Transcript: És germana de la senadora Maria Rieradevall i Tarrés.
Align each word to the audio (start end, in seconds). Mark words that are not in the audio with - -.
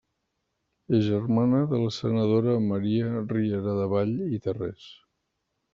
És 0.99 1.03
germana 1.07 1.59
de 1.73 1.81
la 1.83 1.93
senadora 1.99 2.57
Maria 2.73 3.13
Rieradevall 3.37 4.19
i 4.39 4.45
Tarrés. 4.49 4.93